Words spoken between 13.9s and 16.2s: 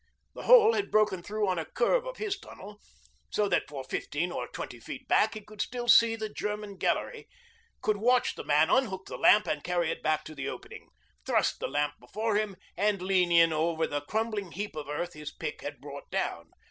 crumbling heap of earth his pick had brought